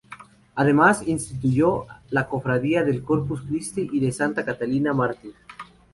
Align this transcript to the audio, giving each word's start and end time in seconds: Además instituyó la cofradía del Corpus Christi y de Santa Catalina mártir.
Además 0.55 1.03
instituyó 1.07 1.85
la 2.09 2.27
cofradía 2.27 2.83
del 2.83 3.03
Corpus 3.03 3.43
Christi 3.43 3.87
y 3.93 3.99
de 3.99 4.11
Santa 4.11 4.43
Catalina 4.43 4.95
mártir. 4.95 5.35